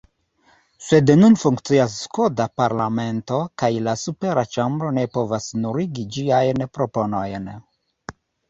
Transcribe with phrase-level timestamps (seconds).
[0.85, 7.51] Sed nun funkcias skota parlamento, kaj la supera ĉambro ne povas nuligi ĝiajn proponojn.